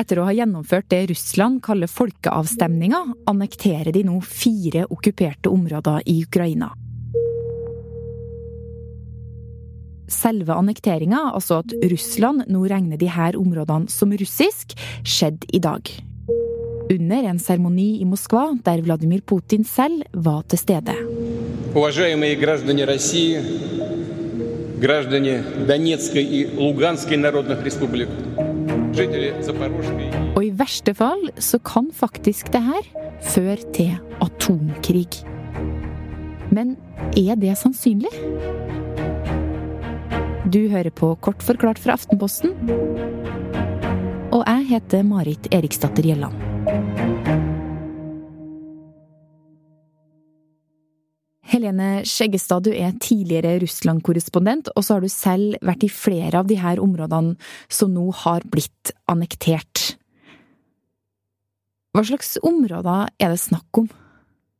Etter 0.00 0.20
å 0.22 0.24
ha 0.24 0.32
gjennomført 0.32 0.88
det 0.88 1.02
Russland 1.10 1.60
kaller 1.64 1.90
folkeavstemninger, 1.90 3.10
annekterer 3.28 3.92
de 3.92 4.04
nå 4.08 4.16
fire 4.24 4.86
okkuperte 4.88 5.52
områder 5.52 6.06
i 6.08 6.22
Ukraina. 6.24 6.70
Selve 10.10 10.56
annekteringa, 10.56 11.20
altså 11.36 11.60
at 11.60 11.74
Russland 11.92 12.48
nå 12.50 12.64
regner 12.72 12.98
de 12.98 13.10
her 13.12 13.36
områdene 13.38 13.92
som 13.92 14.10
russisk, 14.10 14.72
skjedde 15.04 15.46
i 15.54 15.60
dag. 15.62 15.92
Under 16.90 17.28
en 17.30 17.38
seremoni 17.38 18.00
i 18.00 18.08
Moskva 18.08 18.48
der 18.66 18.82
Vladimir 18.82 19.20
Putin 19.22 19.62
selv 19.68 20.08
var 20.12 20.42
til 20.48 20.58
stede. 20.58 20.96
Уважаемые 21.74 22.34
граждане 22.34 22.84
России, 22.84 23.38
граждане 24.80 25.44
Донецкой 25.68 26.24
и 26.24 26.56
Луганской 26.56 27.16
народных 27.16 27.62
республик, 27.62 28.08
жители 28.08 28.08
Запорожской 28.08 28.33
og 28.95 30.41
i 30.45 30.51
verste 30.55 30.93
fall 30.95 31.25
så 31.43 31.59
kan 31.59 31.89
faktisk 31.91 32.53
det 32.53 32.61
her 32.63 32.85
føre 33.25 33.73
til 33.75 33.91
atomkrig. 34.23 35.09
Men 36.55 36.77
er 37.19 37.35
det 37.39 37.57
sannsynlig? 37.59 38.13
Du 40.47 40.61
hører 40.71 40.93
på 40.95 41.11
Kort 41.19 41.43
forklart 41.43 41.81
fra 41.81 41.97
Aftenposten. 41.97 42.55
Og 44.31 44.43
jeg 44.45 44.67
heter 44.71 45.03
Marit 45.03 45.51
Eriksdatter 45.51 46.05
Gjelland. 46.05 46.44
Helene 51.45 52.01
Skjeggestad, 52.09 52.65
du 52.65 52.73
er 52.73 52.95
tidligere 53.01 53.59
Russland-korrespondent, 53.61 54.71
og 54.73 54.85
så 54.85 54.97
har 54.97 55.03
du 55.05 55.11
selv 55.11 55.59
vært 55.65 55.85
i 55.85 55.91
flere 55.93 56.41
av 56.41 56.49
de 56.49 56.57
her 56.57 56.81
områdene 56.81 57.35
som 57.69 57.93
nå 57.93 58.07
har 58.23 58.45
blitt 58.49 58.93
annektert. 59.11 59.93
Hva 61.95 62.03
slags 62.03 62.33
områder 62.43 63.13
er 63.21 63.31
det 63.31 63.39
snakk 63.39 63.83
om? 63.83 63.91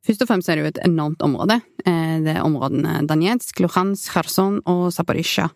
Først 0.06 0.22
og 0.22 0.28
fremst 0.30 0.50
er 0.50 0.58
det 0.58 0.62
jo 0.62 0.70
et 0.70 0.84
enormt 0.86 1.22
område. 1.26 1.58
Eh, 1.86 2.18
det 2.22 2.34
er 2.36 2.44
områdene 2.44 3.00
Danetsk, 3.06 3.58
Luhansk, 3.62 4.12
Kherson 4.14 4.60
og 4.70 4.88
Zaporizjzja. 4.94 5.48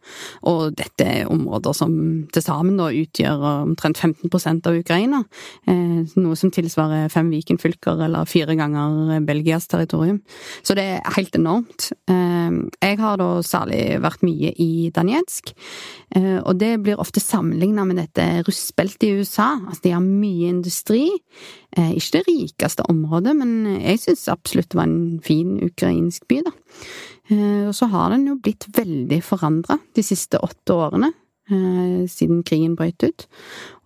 Og 0.51 0.75
dette 0.79 1.07
er 1.07 1.31
områder 1.31 1.75
som 1.77 1.93
til 2.35 2.45
sammen 2.45 2.81
utgjør 2.81 3.45
omtrent 3.69 3.99
15 3.99 4.61
av 4.67 4.79
Ukraina. 4.79 5.23
Eh, 5.71 6.03
noe 6.19 6.39
som 6.39 6.51
tilsvarer 6.51 7.11
fem 7.13 7.31
Viken-fylker 7.31 8.03
eller 8.07 8.27
fire 8.27 8.57
ganger 8.59 9.23
Belgias 9.27 9.69
territorium. 9.71 10.21
Så 10.63 10.75
det 10.75 10.87
er 10.99 11.15
helt 11.17 11.37
enormt. 11.39 11.93
Eh, 12.11 12.51
jeg 12.83 12.99
har 12.99 13.21
da 13.23 13.31
særlig 13.47 14.01
vært 14.03 14.27
mye 14.27 14.55
i 14.59 14.91
Danetsk, 14.91 15.55
og 16.11 16.57
det 16.59 16.81
blir 16.83 16.99
ofte 16.99 17.21
sammenligna 17.23 17.85
med 17.87 18.01
dette 18.01 18.25
rustbeltet 18.43 19.05
i 19.07 19.13
USA. 19.21 19.53
Altså 19.69 19.85
de 19.85 19.93
har 19.95 20.03
mye 20.03 20.49
industri. 20.51 21.05
Ikke 21.71 22.17
det 22.17 22.23
rikeste 22.27 22.83
området, 22.91 23.37
men 23.39 23.53
jeg 23.79 24.01
syns 24.03 24.27
absolutt 24.27 24.40
var 24.75 24.87
en 24.87 25.21
fin 25.25 25.59
ukrainsk 25.63 26.27
by, 26.29 26.43
da. 26.47 26.53
Eh, 27.31 27.67
og 27.69 27.75
så 27.77 27.89
har 27.93 28.11
den 28.15 28.27
jo 28.31 28.39
blitt 28.43 28.67
veldig 28.75 29.21
forandra 29.23 29.79
de 29.95 30.03
siste 30.03 30.41
åtte 30.43 30.75
årene, 30.75 31.13
eh, 31.51 32.07
siden 32.11 32.43
krigen 32.47 32.75
brøt 32.79 33.03
ut. 33.07 33.27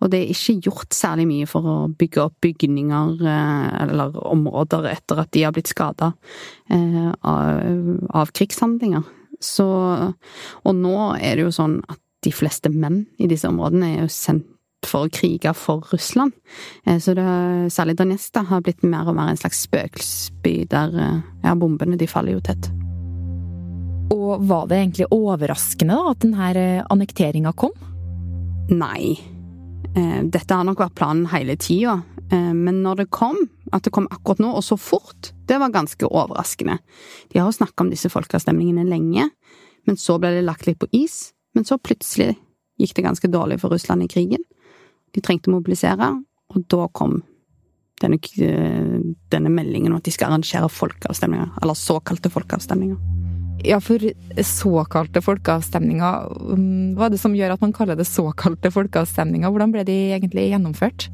Og 0.01 0.09
det 0.09 0.21
er 0.21 0.33
ikke 0.33 0.69
gjort 0.69 0.93
særlig 0.93 1.27
mye 1.29 1.49
for 1.49 1.61
å 1.61 1.75
bygge 1.89 2.23
opp 2.23 2.39
bygninger 2.41 3.21
eh, 3.21 3.67
eller 3.83 4.17
områder 4.25 4.89
etter 4.89 5.21
at 5.21 5.31
de 5.31 5.45
har 5.45 5.53
blitt 5.53 5.69
skada 5.69 6.13
av 6.65 8.31
krigshandlinger. 8.33 9.03
Så 9.41 9.65
Og 10.63 10.73
nå 10.73 10.97
er 11.19 11.35
det 11.35 11.43
jo 11.45 11.51
sånn 11.53 11.83
at 11.87 11.99
de 12.23 12.31
fleste 12.31 12.71
menn 12.73 13.05
i 13.19 13.27
disse 13.27 13.45
områdene 13.45 13.91
er 13.91 14.01
jo 14.05 14.09
sendt 14.09 14.54
for 14.89 15.05
å 15.05 15.11
krige 15.11 15.53
for 15.57 15.85
Russland. 15.91 16.35
Eh, 16.85 16.99
så 17.01 17.15
det, 17.17 17.25
særlig 17.73 17.97
Donetsk 17.99 18.39
har 18.49 18.63
blitt 18.65 18.83
mer 18.85 19.09
og 19.09 19.17
mer 19.17 19.31
en 19.31 19.39
slags 19.39 19.65
spøkelsesby 19.67 20.65
der 20.71 20.95
ja, 21.43 21.53
bombene 21.55 21.99
de 21.99 22.09
faller 22.09 22.37
jo 22.37 22.43
tett. 22.45 22.71
Og 24.13 24.43
var 24.45 24.67
det 24.69 24.79
egentlig 24.79 25.09
overraskende 25.13 25.97
da, 25.97 26.11
at 26.13 26.23
denne 26.23 26.49
eh, 26.61 26.83
annekteringa 26.93 27.55
kom? 27.57 27.73
Nei. 28.71 29.15
Eh, 29.95 30.19
dette 30.23 30.53
har 30.53 30.67
nok 30.67 30.83
vært 30.85 30.97
planen 30.99 31.29
hele 31.33 31.57
tida. 31.57 32.01
Men 32.25 32.79
når 32.81 33.03
det 33.03 33.11
kom, 33.13 33.35
at 33.69 33.85
det 33.85 33.91
kom 33.93 34.07
akkurat 34.09 34.39
nå, 34.41 34.49
og 34.57 34.63
så 34.65 34.79
fort, 34.81 35.29
det 35.45 35.59
var 35.61 35.69
ganske 35.69 36.07
overraskende. 36.09 36.79
De 37.29 37.37
har 37.37 37.45
jo 37.45 37.53
snakka 37.59 37.85
om 37.85 37.91
disse 37.91 38.09
folkeavstemningene 38.09 38.81
lenge, 38.89 39.27
men 39.85 39.99
så 40.01 40.17
ble 40.17 40.31
det 40.33 40.41
lagt 40.47 40.65
litt 40.65 40.79
på 40.81 40.89
is. 40.97 41.35
Men 41.53 41.67
så 41.69 41.77
plutselig 41.77 42.33
gikk 42.81 42.95
det 42.97 43.05
ganske 43.05 43.29
dårlig 43.31 43.59
for 43.61 43.73
Russland 43.73 44.03
i 44.03 44.09
krigen. 44.11 44.41
De 45.15 45.23
trengte 45.23 45.51
å 45.51 45.55
mobilisere, 45.55 46.11
og 46.51 46.67
da 46.71 46.89
kom 46.95 47.21
denne, 48.03 48.19
denne 49.31 49.51
meldingen 49.51 49.93
om 49.93 49.99
at 49.99 50.07
de 50.07 50.13
skal 50.13 50.31
arrangere 50.31 50.69
folkeavstemninger, 50.71 51.53
eller 51.61 51.79
såkalte 51.79 52.31
folkeavstemninger. 52.33 52.97
Ja, 53.65 53.79
for 53.81 54.03
såkalte 54.45 55.21
folkeavstemninger, 55.23 56.25
um, 56.53 56.95
hva 56.97 57.07
er 57.07 57.15
det 57.15 57.21
som 57.21 57.35
gjør 57.37 57.55
at 57.55 57.63
man 57.63 57.73
kaller 57.73 57.97
det 57.97 58.07
såkalte 58.09 58.69
folkeavstemninger? 58.73 59.49
Hvordan 59.49 59.73
ble 59.73 59.85
de 59.87 59.95
egentlig 60.17 60.49
gjennomført? 60.51 61.07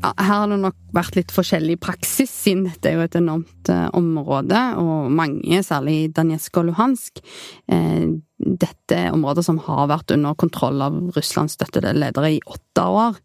Ja, 0.00 0.10
her 0.18 0.40
har 0.42 0.50
det 0.50 0.58
nok 0.60 0.76
vært 0.96 1.16
litt 1.16 1.32
forskjellig 1.32 1.78
praksis, 1.80 2.32
siden 2.32 2.66
dette 2.66 2.90
er 2.90 2.98
jo 2.98 3.04
et 3.06 3.16
enormt 3.16 3.70
eh, 3.72 3.86
område, 3.96 4.60
og 4.80 5.12
mange, 5.14 5.60
særlig 5.64 6.10
Danetsk 6.16 6.58
og 6.60 6.68
Luhansk, 6.68 7.22
eh, 7.72 8.10
dette 8.44 8.96
er 8.96 9.14
områder 9.14 9.44
som 9.46 9.58
har 9.64 9.88
vært 9.90 10.12
under 10.14 10.36
kontroll 10.38 10.82
av 10.84 10.96
Russlands 11.16 11.56
støttede 11.56 11.94
ledere 11.96 12.34
i 12.36 12.42
åtte 12.44 12.84
år. 12.84 13.18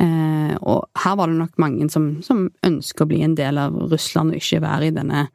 Eh, 0.00 0.54
og 0.60 0.86
her 1.02 1.16
var 1.18 1.30
det 1.30 1.40
nok 1.40 1.58
mange 1.62 1.88
som, 1.92 2.14
som 2.22 2.46
ønsker 2.66 3.04
å 3.04 3.10
bli 3.10 3.22
en 3.26 3.36
del 3.38 3.58
av 3.60 3.76
Russland 3.92 4.32
og 4.32 4.40
ikke 4.40 4.62
være 4.64 4.90
i 4.90 4.96
denne 4.96 5.26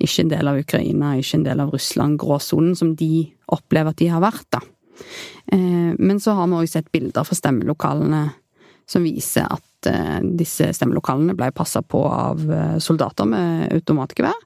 ikke 0.00 0.24
en 0.24 0.30
del 0.32 0.48
av 0.48 0.58
Ukraina, 0.62 1.14
ikke 1.20 1.36
en 1.36 1.44
del 1.44 1.60
av 1.60 1.74
Russland-gråsonen, 1.74 2.76
som 2.78 2.94
de 2.96 3.26
opplever 3.52 3.92
at 3.92 3.98
de 4.00 4.06
har 4.08 4.22
vært, 4.24 4.46
da. 4.54 4.62
Eh, 5.52 5.92
men 5.98 6.20
så 6.22 6.36
har 6.38 6.48
vi 6.48 6.60
òg 6.62 6.70
sett 6.70 6.88
bilder 6.94 7.26
fra 7.26 7.36
stemmelokalene 7.36 8.22
som 8.88 9.04
viser 9.04 9.44
at 9.44 9.64
Eh, 9.88 10.18
disse 10.36 10.66
stemmelokalene 10.76 11.32
ble 11.38 11.48
passa 11.56 11.80
på 11.80 12.02
av 12.04 12.42
eh, 12.52 12.76
soldater 12.82 13.28
med 13.28 13.70
automatgevær. 13.78 14.36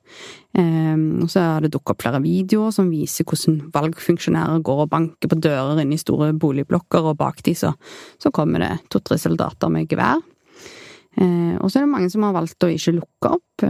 Eh, 0.55 0.95
og 0.95 1.31
så 1.33 1.43
har 1.43 1.65
det 1.65 1.73
dukket 1.75 1.95
opp 1.95 2.05
flere 2.05 2.21
videoer 2.23 2.75
som 2.75 2.93
viser 2.93 3.27
hvordan 3.27 3.73
valgfunksjonærer 3.75 4.63
går 4.67 4.85
og 4.85 4.93
banker 4.93 5.33
på 5.33 5.41
dører 5.43 5.83
inne 5.83 5.99
i 5.99 6.03
store 6.03 6.31
boligblokker, 6.39 7.11
og 7.11 7.19
bak 7.19 7.43
de 7.47 7.57
så, 7.59 7.75
så 8.23 8.31
kommer 8.35 8.63
det 8.63 8.73
to-tre 8.95 9.19
soldater 9.19 9.73
med 9.73 9.91
gevær. 9.91 10.23
Og 11.15 11.69
så 11.71 11.79
er 11.79 11.85
det 11.85 11.93
mange 11.93 12.09
som 12.11 12.25
har 12.27 12.33
valgt 12.35 12.65
å 12.67 12.73
ikke 12.75 12.97
lukke 12.97 13.31
opp. 13.37 13.65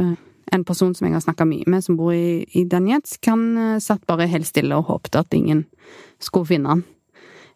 En 0.56 0.62
person 0.64 0.94
som 0.96 1.04
jeg 1.04 1.12
har 1.12 1.20
snakka 1.20 1.44
mye 1.44 1.68
med, 1.68 1.84
som 1.84 1.98
bor 1.98 2.14
i, 2.16 2.40
i 2.56 2.62
Danetsk, 2.64 3.20
han 3.28 3.76
satt 3.84 4.06
bare 4.08 4.30
helt 4.32 4.48
stille 4.48 4.78
og 4.78 4.88
håpte 4.88 5.20
at 5.20 5.36
ingen 5.36 5.66
skulle 6.24 6.48
finne 6.48 6.72
han. 6.72 6.84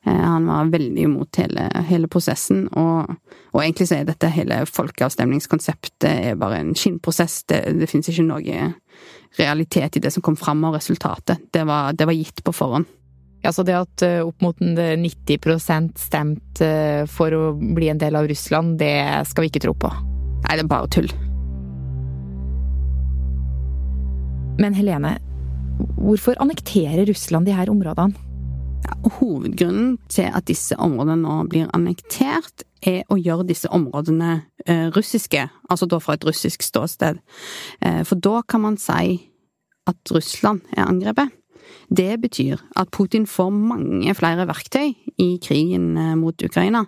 Eh, 0.07 0.25
han 0.25 0.47
var 0.47 0.71
veldig 0.73 1.03
imot 1.03 1.41
hele, 1.43 1.69
hele 1.89 2.09
prosessen, 2.11 2.67
og, 2.69 3.11
og, 3.53 3.63
egentlig 3.63 3.89
så 3.91 3.99
er 3.99 4.09
dette 4.09 4.31
hele 4.33 4.63
folkeavstemningskonseptet 4.69 6.11
er 6.11 6.39
bare 6.41 6.61
en 6.63 6.75
skinnprosess. 6.79 7.43
Det, 7.51 7.63
det 7.81 7.91
finnes 7.91 8.11
ikke 8.13 8.29
noe 8.29 8.69
realitet 9.39 9.99
i 9.99 10.03
det 10.05 10.13
som 10.15 10.25
kom 10.25 10.39
fram 10.39 10.65
av 10.69 10.79
resultatet. 10.79 11.51
Det 11.53 11.65
var, 11.69 11.93
det 11.93 12.09
var 12.09 12.17
gitt 12.17 12.45
på 12.45 12.55
forhånd. 12.55 12.89
Ja, 13.43 13.53
Så 13.53 13.63
det 13.63 13.77
at 13.79 14.03
eh, 14.03 14.21
opp 14.27 14.43
mot 14.43 14.59
90 14.59 15.93
stemt 15.99 16.61
eh, 16.65 17.05
for 17.07 17.35
å 17.35 17.43
bli 17.55 17.91
en 17.93 18.01
del 18.01 18.19
av 18.19 18.27
Russland, 18.29 18.79
det 18.81 19.27
skal 19.31 19.47
vi 19.47 19.53
ikke 19.53 19.63
tro 19.69 19.75
på? 19.79 19.91
Nei, 20.45 20.57
det 20.57 20.65
er 20.65 20.71
bare 20.71 20.91
tull. 20.91 21.11
Men 24.59 24.75
Helene, 24.75 25.15
hvorfor 26.03 26.39
annekterer 26.43 27.07
Russland 27.07 27.47
de 27.47 27.55
her 27.55 27.71
områdene? 27.71 28.28
Hovedgrunnen 29.19 29.97
til 30.11 30.29
at 30.35 30.49
disse 30.49 30.77
områdene 30.81 31.21
nå 31.23 31.37
blir 31.51 31.71
annektert, 31.77 32.65
er 32.87 33.03
å 33.11 33.19
gjøre 33.19 33.47
disse 33.49 33.71
områdene 33.75 34.43
eh, 34.67 34.87
russiske, 34.95 35.49
altså 35.71 35.89
da 35.91 35.99
fra 36.03 36.15
et 36.15 36.27
russisk 36.27 36.63
ståsted. 36.63 37.19
Eh, 37.83 38.03
for 38.07 38.21
da 38.23 38.43
kan 38.47 38.63
man 38.63 38.79
si 38.81 39.19
at 39.89 40.15
Russland 40.15 40.63
er 40.77 40.87
angrepet. 40.87 41.35
Det 41.93 42.15
betyr 42.21 42.61
at 42.81 42.91
Putin 42.93 43.27
får 43.29 43.51
mange 43.53 44.13
flere 44.17 44.47
verktøy 44.49 44.93
i 45.21 45.29
krigen 45.43 45.91
eh, 45.97 46.15
mot 46.19 46.37
Ukraina. 46.45 46.87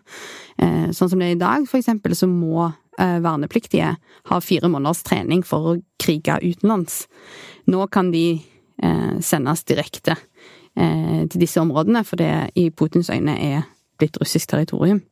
Sånn 0.61 1.09
som 1.09 1.21
det 1.21 1.31
er 1.31 1.37
i 1.39 1.41
dag, 1.41 1.65
for 1.65 1.81
eksempel, 1.81 2.13
så 2.13 2.27
må 2.29 2.69
vernepliktige 3.01 3.95
ha 4.29 4.39
fire 4.45 4.69
måneders 4.69 5.01
trening 5.07 5.41
for 5.47 5.71
å 5.71 5.79
krige 6.03 6.35
utenlands. 6.45 7.07
Nå 7.73 7.87
kan 7.89 8.11
de 8.13 8.43
sendes 9.25 9.65
direkte 9.65 10.19
til 10.77 11.41
disse 11.43 11.61
områdene, 11.61 12.05
for 12.07 12.17
det 12.17 12.51
i 12.57 12.71
Putins 12.71 13.11
øyne 13.11 13.35
er 13.35 13.65
blitt 14.01 14.19
russisk 14.21 14.51
territorium. 14.51 15.03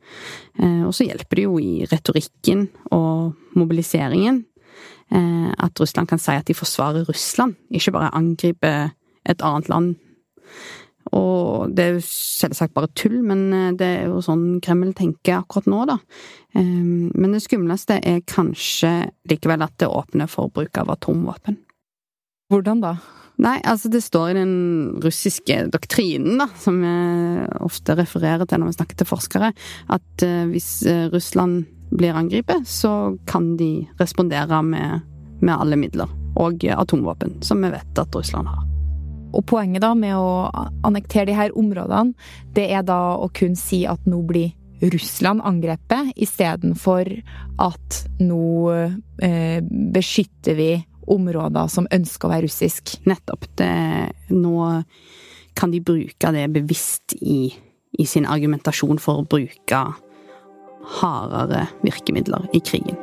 Eh, 0.59 0.83
og 0.87 0.95
så 0.97 1.07
hjelper 1.09 1.39
det 1.41 1.47
jo 1.47 1.61
i 1.61 1.87
retorikken 1.91 2.67
og 2.95 3.35
mobiliseringen 3.59 4.43
eh, 5.13 5.49
at 5.53 5.81
Russland 5.81 6.11
kan 6.11 6.21
si 6.23 6.35
at 6.35 6.49
de 6.49 6.57
forsvarer 6.57 7.09
Russland, 7.09 7.57
ikke 7.71 7.95
bare 7.97 8.15
angriper 8.17 8.93
et 9.29 9.45
annet 9.45 9.69
land. 9.73 9.97
Og 11.17 11.73
det 11.73 11.85
er 11.85 11.95
jo 11.97 12.05
selvsagt 12.05 12.75
bare 12.77 12.91
tull, 12.97 13.21
men 13.25 13.47
eh, 13.53 13.71
det 13.79 13.93
er 14.03 14.11
jo 14.13 14.23
sånn 14.25 14.61
Kreml 14.65 14.95
tenker 14.97 15.43
akkurat 15.43 15.69
nå, 15.71 15.85
da. 15.89 16.01
Men 16.59 17.35
det 17.35 17.43
skumleste 17.45 17.99
er 18.09 18.23
kanskje 18.27 19.11
likevel 19.31 19.63
at 19.63 19.77
det 19.79 19.91
åpner 19.93 20.27
for 20.33 20.51
bruk 20.51 20.81
av 20.81 20.89
atomvåpen. 20.97 21.59
Hvordan 22.51 22.81
da? 22.83 22.95
Nei, 23.39 23.59
altså 23.63 23.91
det 23.93 24.03
står 24.03 24.33
i 24.33 24.39
den 24.41 24.55
russiske 25.03 25.61
doktrinen, 25.71 26.41
da, 26.41 26.49
som 26.59 26.81
vi 26.83 26.95
ofte 27.63 27.95
refererer 27.99 28.49
til 28.49 28.59
når 28.59 28.73
vi 28.73 28.79
snakker 28.81 28.99
til 28.99 29.09
forskere, 29.09 29.53
at 29.95 30.25
eh, 30.27 30.49
hvis 30.51 30.71
eh, 30.91 31.07
Russland 31.13 31.69
blir 31.95 32.19
angrepet, 32.19 32.67
så 32.67 33.15
kan 33.31 33.53
de 33.57 33.87
respondere 34.01 34.59
med, 34.67 35.07
med 35.39 35.55
alle 35.55 35.79
midler. 35.79 36.11
Og 36.39 36.67
atomvåpen, 36.71 37.39
som 37.43 37.63
vi 37.63 37.71
vet 37.73 37.99
at 37.99 38.15
Russland 38.15 38.51
har. 38.51 38.67
Og 39.35 39.45
poenget 39.47 39.83
da 39.85 39.93
med 39.99 40.17
å 40.17 40.51
annektere 40.87 41.29
de 41.31 41.39
her 41.39 41.55
områdene, 41.59 42.15
det 42.57 42.69
er 42.75 42.85
da 42.87 43.17
å 43.19 43.31
kun 43.35 43.57
si 43.59 43.85
at 43.87 44.03
nå 44.09 44.23
blir 44.27 44.55
Russland 44.83 45.43
angrepet, 45.47 46.13
istedenfor 46.17 47.11
at 47.63 48.03
nå 48.23 48.45
eh, 49.23 49.59
beskytter 49.95 50.59
vi 50.59 50.71
områder 51.11 51.71
som 51.73 51.89
ønsker 51.95 52.29
å 52.29 52.33
være 52.33 52.47
russisk. 52.49 52.97
Nettopp. 53.09 53.49
Det, 53.59 53.73
nå 54.35 54.83
kan 55.59 55.75
de 55.75 55.83
bruke 55.83 56.33
det 56.35 56.47
bevisst 56.55 57.17
i, 57.19 57.49
i 57.99 58.07
sin 58.07 58.29
argumentasjon 58.29 59.01
for 59.03 59.23
å 59.23 59.29
bruke 59.29 59.83
hardere 61.01 61.67
virkemidler 61.83 62.49
i 62.55 62.63
krigen. 62.65 62.99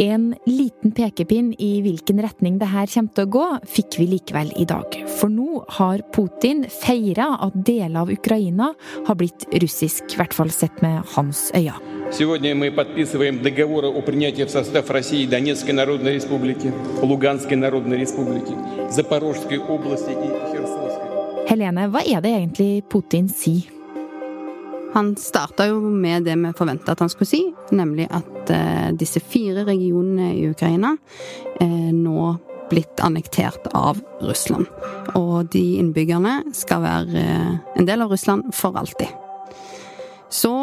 En 0.00 0.30
liten 0.46 0.94
pekepinn 0.96 1.50
i 1.60 1.82
hvilken 1.84 2.22
retning 2.24 2.56
det 2.60 2.70
her 2.72 2.88
kommer 2.88 3.12
til 3.12 3.26
å 3.26 3.32
gå, 3.34 3.46
fikk 3.68 3.98
vi 4.00 4.06
likevel 4.14 4.52
i 4.56 4.64
dag. 4.64 4.96
For 5.18 5.28
nå 5.28 5.60
har 5.76 6.00
Putin 6.14 6.64
feira 6.72 7.34
at 7.44 7.58
deler 7.68 8.06
av 8.06 8.12
Ukraina 8.14 8.72
har 9.08 9.20
blitt 9.20 9.44
russisk, 9.60 10.06
i 10.14 10.22
hvert 10.22 10.36
fall 10.36 10.54
sett 10.54 10.80
med 10.80 11.04
hans 11.18 11.50
øyne. 11.52 11.99
Сегодня 12.11 12.55
мы 12.55 12.71
подписываем 12.71 13.41
договоры 13.41 13.87
о 13.87 14.01
принятии 14.01 14.43
в 14.43 14.49
состав 14.49 14.89
России 14.89 15.25
Донецкой 15.25 15.73
Народной 15.73 16.13
Республики, 16.13 16.71
Луганской 17.01 17.57
Народной 17.57 17.97
Республики, 17.97 18.53
Запорожской 18.89 19.57
области 19.57 20.11
и 20.11 20.51
Херсонской. 20.51 21.05
Helene, 21.47 21.89
hva 21.93 22.01
er 22.01 22.21
det 22.21 22.31
egentlig 22.31 22.83
Putin 22.89 23.27
sier? 23.29 23.69
Han 24.95 25.15
starta 25.15 25.67
jo 25.67 25.81
med 25.81 26.23
det 26.23 26.35
vi 26.39 26.53
forventa 26.57 26.93
at 26.95 27.01
han 27.03 27.09
skulle 27.09 27.27
si, 27.27 27.41
nemlig 27.75 28.07
at 28.09 28.49
eh, 28.49 28.93
disse 28.95 29.19
fire 29.19 29.65
regionene 29.67 30.31
i 30.37 30.45
Ukraina 30.49 30.93
eh, 31.59 31.91
nå 31.91 32.37
blitt 32.69 33.03
annektert 33.03 33.67
av 33.75 33.99
Russland. 34.21 34.71
Og 35.19 35.51
de 35.51 35.63
innbyggerne 35.81 36.45
skal 36.55 36.81
være 36.85 37.25
eh, 37.25 37.51
en 37.75 37.89
del 37.89 38.05
av 38.07 38.15
Russland 38.15 38.55
for 38.55 38.79
alltid. 38.79 39.11
Så 40.29 40.55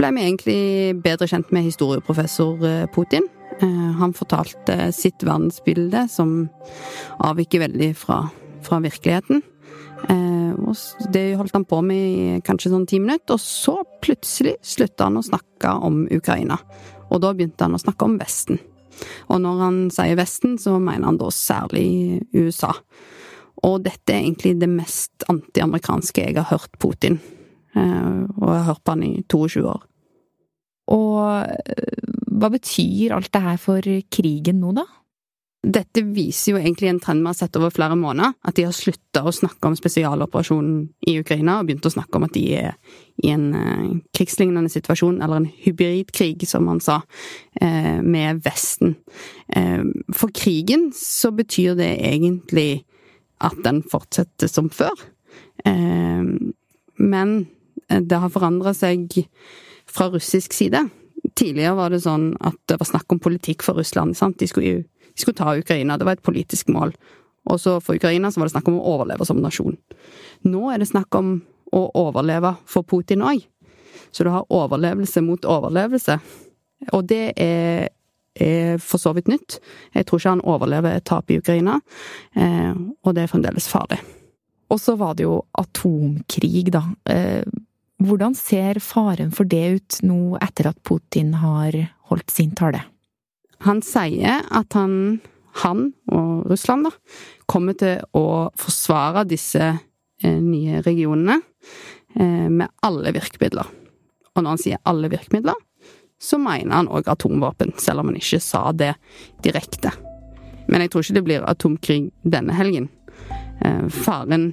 ble 0.00 0.10
vi 0.16 0.22
egentlig 0.24 0.60
bedre 1.04 1.28
kjent 1.28 1.50
med 1.52 1.66
historieprofessor 1.66 2.64
eh, 2.64 2.84
Putin. 2.94 3.26
Eh, 3.60 3.88
han 4.00 4.14
fortalte 4.16 4.88
sitt 4.96 5.20
verdensbilde, 5.26 6.06
som 6.08 6.46
avviker 7.20 7.66
veldig 7.66 7.90
fra, 8.00 8.22
fra 8.64 8.78
virkeligheten. 8.80 9.42
Eh, 10.08 10.52
og 10.56 11.12
det 11.12 11.24
holdt 11.36 11.58
han 11.58 11.66
på 11.68 11.82
med 11.84 12.00
i 12.00 12.38
kanskje 12.46 12.72
sånn 12.72 12.86
ti 12.88 13.00
minutter, 13.02 13.36
og 13.36 13.44
så 13.44 13.76
plutselig 14.00 14.56
slutta 14.64 15.10
han 15.10 15.20
å 15.20 15.26
snakke 15.26 15.74
om 15.84 16.06
Ukraina. 16.16 16.56
Og 17.10 17.20
da 17.20 17.34
begynte 17.34 17.66
han 17.66 17.76
å 17.76 17.82
snakke 17.82 18.08
om 18.08 18.16
Vesten. 18.22 18.62
Og 19.28 19.42
når 19.44 19.60
han 19.66 19.78
sier 19.92 20.16
Vesten, 20.16 20.56
så 20.60 20.78
mener 20.80 21.10
han 21.10 21.20
da 21.20 21.28
særlig 21.34 22.22
USA. 22.36 22.72
Og 23.68 23.82
dette 23.84 24.16
er 24.16 24.22
egentlig 24.22 24.56
det 24.62 24.70
mest 24.72 25.28
antiamerikanske 25.28 26.24
jeg 26.24 26.40
har 26.40 26.48
hørt 26.54 26.80
Putin. 26.80 27.20
Eh, 27.76 28.24
og 28.40 28.48
jeg 28.48 28.58
har 28.62 28.68
hørt 28.72 28.84
på 28.86 28.96
han 28.96 29.04
i 29.04 29.14
22 29.28 29.68
år. 29.68 29.89
Og 30.94 31.20
eh, 31.46 32.08
hva 32.40 32.50
betyr 32.52 33.14
alt 33.16 33.32
det 33.34 33.44
her 33.44 33.60
for 33.60 33.92
krigen 34.12 34.62
nå, 34.62 34.74
da? 34.78 34.86
Dette 35.60 36.00
viser 36.08 36.54
jo 36.54 36.60
egentlig 36.60 36.88
en 36.88 36.98
trend 37.04 37.20
vi 37.20 37.28
har 37.28 37.36
sett 37.36 37.56
over 37.58 37.72
flere 37.74 37.96
måneder. 37.98 38.32
At 38.48 38.56
de 38.56 38.64
har 38.64 38.72
slutta 38.72 39.20
å 39.28 39.34
snakke 39.34 39.68
om 39.68 39.76
spesialoperasjonen 39.76 40.78
i 41.10 41.18
Ukraina, 41.20 41.58
og 41.60 41.68
begynt 41.68 41.84
å 41.84 41.92
snakke 41.92 42.16
om 42.16 42.24
at 42.24 42.32
de 42.32 42.44
er 42.56 42.70
i 43.20 43.28
en 43.34 43.50
uh, 43.52 43.90
krigslignende 44.16 44.72
situasjon, 44.72 45.18
eller 45.20 45.42
en 45.42 45.50
hybridkrig, 45.66 46.46
som 46.48 46.64
man 46.64 46.80
sa, 46.80 47.02
uh, 47.60 47.98
med 48.00 48.40
Vesten. 48.46 48.96
For 50.14 50.32
krigen 50.32 50.88
så 50.96 51.32
betyr 51.34 51.74
det 51.76 51.90
egentlig 52.06 52.86
at 53.42 53.58
den 53.64 53.82
fortsetter 53.82 54.48
som 54.48 54.70
før. 54.70 54.94
men 56.96 57.32
det 57.88 58.18
har 58.22 58.30
forandra 58.30 58.72
seg 58.76 59.08
fra 59.90 60.08
russisk 60.12 60.54
side. 60.56 60.86
Tidligere 61.36 61.76
var 61.76 61.92
det 61.92 62.02
sånn 62.04 62.32
at 62.40 62.56
det 62.70 62.78
var 62.80 62.88
snakk 62.88 63.12
om 63.12 63.20
politikk 63.22 63.64
for 63.66 63.78
Russland. 63.80 64.16
De 64.38 64.48
skulle 64.48 64.84
de 65.10 65.20
skulle 65.20 65.36
ta 65.36 65.56
Ukraina. 65.58 65.98
Det 65.98 66.04
var 66.04 66.12
et 66.12 66.22
politisk 66.22 66.68
mål. 66.68 66.94
Og 67.50 67.60
så 67.60 67.80
for 67.80 67.96
Ukraina 67.98 68.30
så 68.30 68.40
var 68.40 68.48
det 68.48 68.54
snakk 68.54 68.68
om 68.68 68.78
å 68.80 68.92
overleve 68.94 69.26
som 69.26 69.40
nasjon. 69.42 69.78
Nå 70.46 70.70
er 70.72 70.80
det 70.80 70.90
snakk 70.90 71.14
om 71.18 71.40
å 71.76 71.86
overleve 71.98 72.54
for 72.68 72.86
Putin 72.86 73.24
òg. 73.26 73.42
Så 74.10 74.24
du 74.24 74.30
har 74.32 74.48
overlevelse 74.48 75.22
mot 75.24 75.44
overlevelse. 75.44 76.18
Og 76.96 77.04
det 77.08 77.24
er, 77.36 77.90
er, 78.34 78.78
for 78.78 79.02
så 79.02 79.12
vidt 79.16 79.28
nytt. 79.30 79.58
Jeg 79.94 80.06
tror 80.06 80.20
ikke 80.20 80.34
han 80.36 80.46
overlever 80.46 80.96
et 80.96 81.06
tap 81.06 81.30
i 81.30 81.38
Ukraina, 81.38 81.78
eh, 82.34 82.72
og 83.04 83.14
det 83.14 83.24
er 83.24 83.32
fremdeles 83.32 83.68
farlig. 83.70 84.00
Og 84.70 84.80
så 84.80 84.94
var 84.98 85.16
det 85.18 85.26
jo 85.26 85.40
atomkrig, 85.58 86.70
da. 86.72 86.82
Eh, 87.10 87.44
hvordan 88.00 88.34
ser 88.36 88.80
faren 88.80 89.32
for 89.34 89.48
det 89.48 89.64
ut 89.76 89.98
nå 90.06 90.38
etter 90.40 90.70
at 90.70 90.80
Putin 90.86 91.34
har 91.40 91.76
holdt 92.10 92.32
sin 92.32 92.54
tale? 92.56 92.82
Han 93.66 93.82
sier 93.84 94.46
at 94.48 94.76
han, 94.76 95.20
han 95.60 95.90
og 96.08 96.48
Russland, 96.48 96.88
da, 96.88 96.94
kommer 97.50 97.76
til 97.76 98.00
å 98.16 98.48
forsvare 98.58 99.26
disse 99.28 99.66
eh, 99.68 100.38
nye 100.40 100.80
regionene 100.86 101.40
eh, 102.16 102.48
med 102.48 102.70
alle 102.86 103.12
virkemidler. 103.16 103.68
Og 104.32 104.40
når 104.40 104.54
han 104.54 104.62
sier 104.62 104.80
alle 104.88 105.10
virkemidler, 105.12 105.58
så 106.20 106.38
mener 106.40 106.72
han 106.76 106.88
òg 106.88 107.08
atomvåpen, 107.08 107.74
selv 107.80 108.00
om 108.00 108.10
han 108.10 108.20
ikke 108.20 108.40
sa 108.44 108.70
det 108.76 108.94
direkte. 109.44 109.92
Men 110.70 110.84
jeg 110.84 110.92
tror 110.92 111.04
ikke 111.04 111.18
det 111.18 111.26
blir 111.26 111.46
atomkrig 111.48 112.00
denne 112.24 112.56
helgen. 112.56 112.88
Eh, 113.60 113.86
faren 113.92 114.52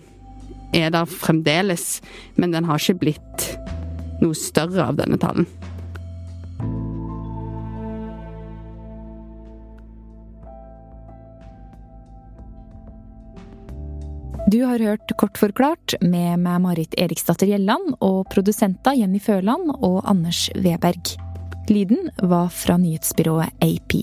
er 0.75 0.92
der 0.94 1.08
fremdeles, 1.10 2.02
men 2.36 2.56
den 2.56 2.68
har 2.68 2.81
ikke 2.81 3.02
blitt 3.06 3.48
noe 4.22 4.36
større 4.38 4.90
av 4.90 5.00
denne 5.00 5.19
tallen. 5.22 5.48
Du 14.47 14.62
har 14.64 14.80
hørt 14.80 15.12
Kort 15.19 15.36
forklart 15.36 15.97
med 16.00 16.40
meg 16.40 16.62
Marit 16.64 16.94
Eriksdatter 16.95 17.50
Gjelland 17.50 17.97
og 18.00 18.30
produsenter 18.31 18.95
Jenny 18.95 19.19
Føland 19.19 19.74
og 19.83 19.97
Anders 20.07 20.45
Weberg. 20.56 21.18
Lyden 21.68 22.07
var 22.31 22.47
fra 22.56 22.78
nyhetsbyrået 22.80 23.52
AP. 23.59 23.97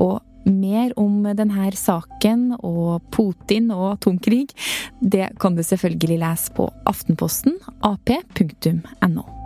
Og 0.00 0.22
mer 0.44 0.92
om 1.00 1.22
denne 1.36 1.70
saken 1.78 2.50
og 2.60 3.02
Putin 3.14 3.70
og 3.74 3.94
atomkrig, 3.94 4.48
det 5.00 5.32
kan 5.40 5.56
du 5.56 5.62
selvfølgelig 5.62 6.20
lese 6.24 6.52
på 6.56 6.68
aftenposten 6.86 7.58
ap.no. 7.82 9.43